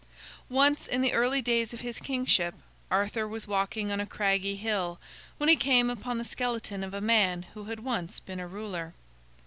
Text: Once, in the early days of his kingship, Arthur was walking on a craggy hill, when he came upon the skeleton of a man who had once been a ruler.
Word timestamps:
Once, 0.49 0.87
in 0.87 1.01
the 1.03 1.13
early 1.13 1.43
days 1.43 1.75
of 1.75 1.81
his 1.81 1.99
kingship, 1.99 2.55
Arthur 2.89 3.27
was 3.27 3.47
walking 3.47 3.91
on 3.91 3.99
a 3.99 4.05
craggy 4.07 4.55
hill, 4.55 4.99
when 5.37 5.47
he 5.47 5.55
came 5.55 5.91
upon 5.91 6.17
the 6.17 6.25
skeleton 6.25 6.83
of 6.83 6.95
a 6.95 7.01
man 7.01 7.43
who 7.53 7.65
had 7.65 7.81
once 7.81 8.19
been 8.19 8.39
a 8.39 8.47
ruler. 8.47 8.95